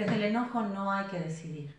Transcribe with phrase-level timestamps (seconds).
[0.00, 1.76] Desde el enojo no hay que decidir.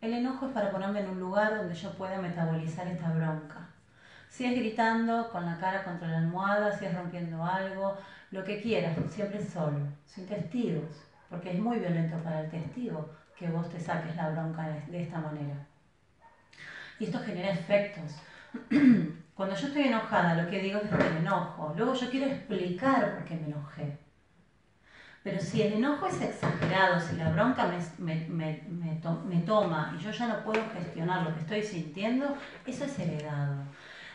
[0.00, 3.68] El enojo es para ponerme en un lugar donde yo pueda metabolizar esta bronca.
[4.30, 7.98] Si es gritando con la cara contra la almohada, si es rompiendo algo,
[8.30, 13.50] lo que quieras, siempre solo, sin testigos, porque es muy violento para el testigo que
[13.50, 15.66] vos te saques la bronca de esta manera.
[16.98, 18.16] Y esto genera efectos.
[19.34, 21.74] Cuando yo estoy enojada, lo que digo es que me enojo.
[21.76, 24.07] Luego yo quiero explicar por qué me enojé.
[25.22, 30.44] Pero si el enojo es exagerado, si la bronca me, toma y yo ya no
[30.44, 32.36] puedo gestionar lo que estoy sintiendo,
[32.66, 33.56] eso es heredado.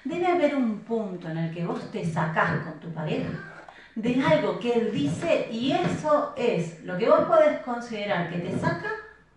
[0.05, 3.53] Debe haber un punto en el que vos te sacás con tu pareja
[3.95, 8.57] de algo que él dice y eso es lo que vos podés considerar que te
[8.57, 8.91] saca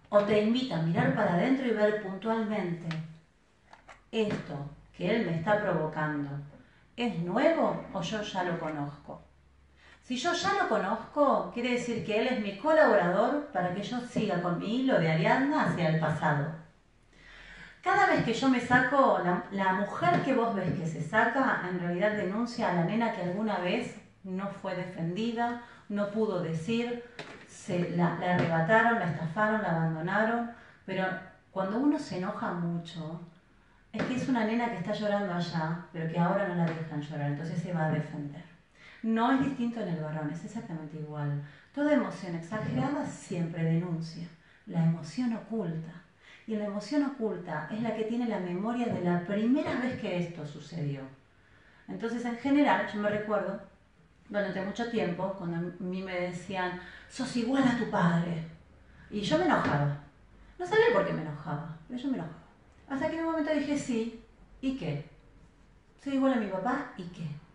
[0.09, 2.89] o te invita a mirar para adentro y ver puntualmente
[4.11, 6.31] esto que él me está provocando.
[6.97, 9.26] ¿Es nuevo o yo ya lo conozco?
[10.07, 13.99] Si yo ya lo conozco, quiere decir que él es mi colaborador para que yo
[14.01, 16.47] siga con mi hilo de Ariadna hacia el pasado.
[17.83, 21.81] Cada vez que yo me saco, la, mujer que vos ves que se saca, en
[21.81, 27.03] realidad denuncia a la nena que alguna vez no fue defendida, no pudo decir,
[27.49, 30.53] se la, la arrebataron, la estafaron, la abandonaron,
[30.85, 31.05] pero
[31.51, 33.23] cuando uno se enoja mucho,
[33.93, 37.03] es que es una nena que está llorando allá, pero que ahora no la dejan
[37.03, 38.56] llorar, entonces se va a defender.
[39.07, 41.41] No es distinto en el varón, es exactamente igual.
[41.73, 44.27] Toda emoción exagerada siempre denuncia.
[44.67, 45.93] La emoción oculta.
[46.49, 50.19] Y la emoción oculta es la que tiene la memoria de la primera vez que
[50.19, 51.03] esto sucedió.
[51.87, 53.61] Entonces, en general, yo me recuerdo
[54.29, 58.43] durante mucho tiempo cuando a mí me decían, sos igual a tu padre.
[59.09, 60.01] Y yo me enojaba.
[60.59, 62.43] No sabía por qué me enojaba, pero yo me enojaba.
[62.89, 64.21] Hasta que en un momento dije, sí,
[64.61, 65.09] ¿y qué?
[66.03, 67.46] Soy igual a mi papá, ¿y qué?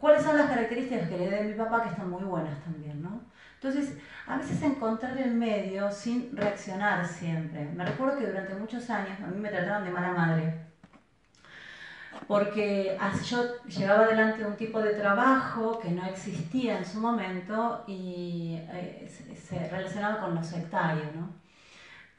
[0.00, 3.20] Cuáles son las características que le dé mi papá que están muy buenas también, ¿no?
[3.54, 7.66] Entonces, a veces encontrar el medio sin reaccionar siempre.
[7.76, 10.54] Me recuerdo que durante muchos años a mí me trataron de mala madre,
[12.26, 12.96] porque
[13.28, 19.06] yo llevaba adelante un tipo de trabajo que no existía en su momento y eh,
[19.36, 21.40] se relacionaba con lo sectario, ¿no?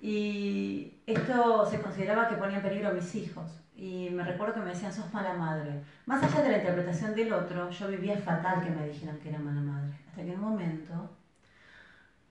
[0.02, 4.60] Y esto se consideraba que ponía en peligro a mis hijos y me recuerdo que
[4.62, 5.82] me decían, sos mala madre.
[6.08, 9.40] Más allá de la interpretación del otro, yo vivía fatal que me dijeran que era
[9.40, 9.94] mala madre.
[10.08, 11.10] Hasta que en un momento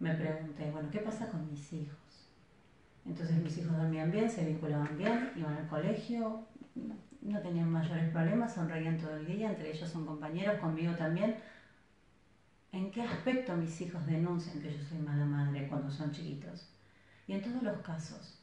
[0.01, 2.29] me pregunté, bueno, ¿qué pasa con mis hijos?
[3.07, 6.47] Entonces mis hijos dormían bien, se vinculaban bien, iban al colegio,
[7.23, 11.37] no tenían mayores problemas, sonreían todo el día, entre ellos son compañeros, conmigo también.
[12.73, 16.69] ¿En qué aspecto mis hijos denuncian que yo soy mala madre cuando son chiquitos?
[17.31, 18.43] Y en todos los casos,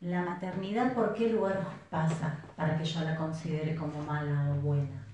[0.00, 5.04] la maternidad por qué lugar pasa para que yo la considere como mala o buena.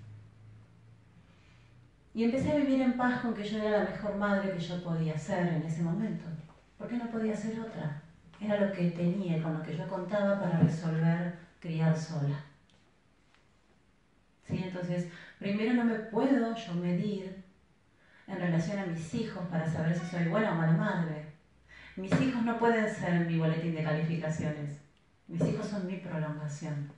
[2.13, 4.85] Y empecé a vivir en paz con que yo era la mejor madre que yo
[4.85, 6.27] podía ser en ese momento.
[6.77, 8.03] ¿Por qué no podía ser otra?
[8.39, 12.39] Era lo que tenía, con lo que yo contaba para resolver criar sola.
[14.45, 14.63] ¿Sí?
[14.63, 17.45] Entonces, primero no me puedo yo medir
[18.27, 21.38] en relación a mis hijos para saber si soy buena o mala madre.
[21.99, 24.81] Mis hijos no pueden ser mi boletín de calificaciones.
[25.27, 26.93] Mis hijos son mi prolongación.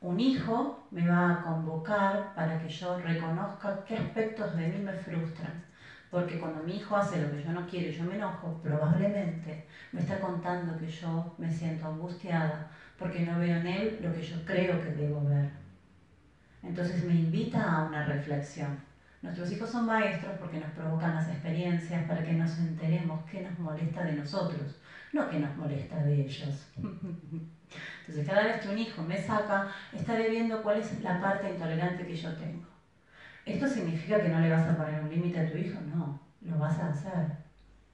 [0.00, 4.94] Un hijo me va a convocar para que yo reconozca qué aspectos de mí me
[4.94, 5.62] frustran.
[6.10, 9.66] Porque cuando mi hijo hace lo que yo no quiero y yo me enojo, probablemente
[9.92, 14.22] me está contando que yo me siento angustiada porque no veo en él lo que
[14.22, 15.50] yo creo que debo ver.
[16.62, 18.80] Entonces me invita a una reflexión.
[19.22, 23.58] Nuestros hijos son maestros porque nos provocan las experiencias para que nos enteremos qué nos
[23.58, 24.80] molesta de nosotros,
[25.12, 26.68] no qué nos molesta de ellos.
[26.76, 32.06] Entonces, cada vez que un hijo me saca, estaré viendo cuál es la parte intolerante
[32.06, 32.66] que yo tengo.
[33.44, 35.80] ¿Esto significa que no le vas a poner un límite a tu hijo?
[35.80, 37.46] No, lo vas a hacer.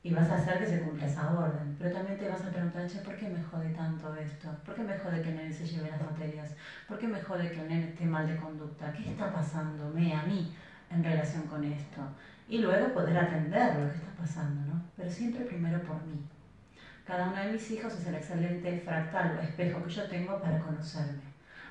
[0.02, 1.76] Y vas a hacer que se cumpla esa orden.
[1.78, 4.48] Pero también te vas a preguntar, che, ¿por qué me jode tanto esto?
[4.64, 6.56] ¿Por qué me jode que el nene se lleve las materias?
[6.88, 8.92] ¿Por qué me jode que el nene esté mal de conducta?
[8.92, 10.52] ¿Qué está pasándome a mí
[10.92, 12.00] en relación con esto?
[12.48, 14.82] Y luego poder atender lo que está pasando, ¿no?
[14.96, 16.22] Pero siempre primero por mí.
[17.06, 20.58] Cada uno de mis hijos es el excelente fractal o espejo que yo tengo para
[20.60, 21.22] conocerme.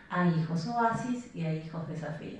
[0.09, 2.39] Hay hijos oasis y hay hijos desafío.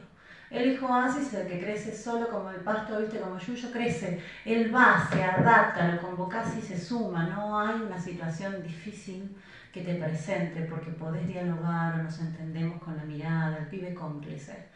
[0.50, 4.22] El hijo oasis es el que crece solo como el pasto, viste, como Yuyo crece.
[4.44, 7.28] Él va, se adapta, lo convocas y se suma.
[7.28, 9.34] No hay una situación difícil
[9.72, 14.68] que te presente porque podés dialogar o nos entendemos con la mirada, el pibe cómplice.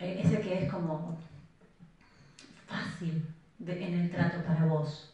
[0.00, 1.16] Eh, ese que es como
[3.04, 3.34] fácil
[3.66, 5.10] en el trato para vos.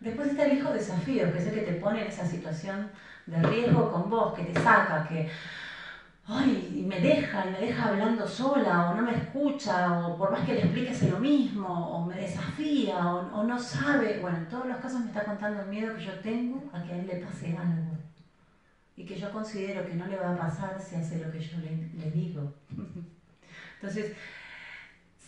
[0.00, 2.90] Después está el hijo desafío, que es el que te pone en esa situación
[3.26, 5.30] de riesgo con vos, que te saca, que
[6.26, 10.30] ay, y me deja, y me deja hablando sola, o no me escucha, o por
[10.30, 14.18] más que le explique lo mismo, o me desafía, o, no sabe.
[14.20, 16.92] Bueno, en todos los casos me está contando el miedo que yo tengo a que
[16.92, 17.96] a él le pase algo.
[18.96, 21.58] Y que yo considero que no le va a pasar si hace lo que yo
[21.58, 22.52] le, le digo.
[23.76, 24.12] Entonces,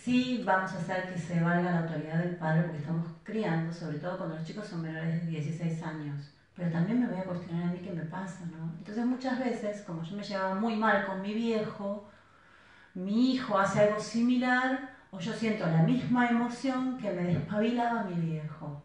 [0.06, 3.98] sí vamos a hacer que se valga la autoridad del padre porque estamos criando, sobre
[3.98, 7.64] todo cuando los chicos son menores de 16 años pero también me voy a cuestionar
[7.64, 8.72] a mí qué me pasa, ¿no?
[8.78, 12.08] Entonces muchas veces, como yo me llevaba muy mal con mi viejo,
[12.94, 18.14] mi hijo hace algo similar o yo siento la misma emoción que me despabilaba mi
[18.14, 18.82] viejo.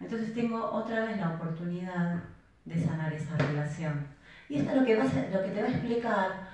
[0.00, 2.22] Entonces tengo otra vez la oportunidad
[2.64, 4.06] de sanar esa relación.
[4.48, 6.48] Y esto es lo que, va lo que te va a explicar,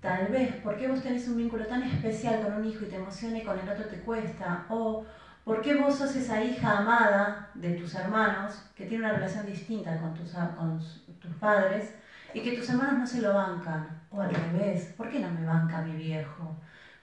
[0.00, 2.96] tal vez, por qué vos tenés un vínculo tan especial con un hijo y te
[2.96, 5.04] emociona y con el otro te cuesta, o
[5.44, 9.98] ¿Por qué vos sos esa hija amada de tus hermanos que tiene una relación distinta
[9.98, 10.78] con tus, con
[11.18, 11.94] tus padres
[12.34, 14.00] y que tus hermanos no se lo bancan?
[14.10, 16.56] O al revés, ¿por qué no me banca mi viejo?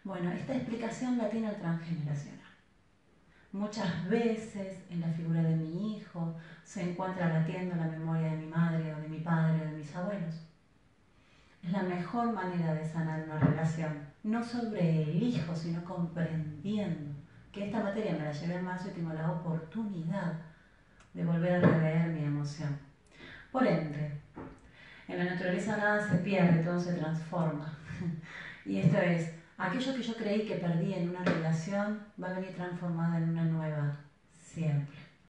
[0.03, 2.39] Bueno, esta explicación la tiene transgeneracional.
[3.51, 8.47] Muchas veces en la figura de mi hijo se encuentra latiendo la memoria de mi
[8.47, 10.46] madre o de mi padre o de mis abuelos.
[11.77, 17.13] La mejor manera de sanar una relación, no sobre el hijo, sino comprendiendo
[17.51, 20.33] que esta materia me la llevé en marzo y tengo la oportunidad
[21.13, 22.79] de volver a releer mi emoción.
[23.51, 24.19] Por ende,
[25.07, 27.71] en la naturaleza nada se pierde, todo se transforma.
[28.65, 32.55] y esto es, aquello que yo creí que perdí en una relación va a venir
[32.55, 33.97] transformado en una nueva
[34.33, 34.97] siempre.